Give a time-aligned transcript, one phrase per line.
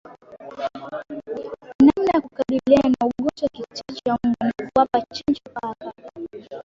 [1.79, 5.93] Namna ya kukabiliana na ugonjwa wa kichaa cha mbwa ni kuwapa chanjo paka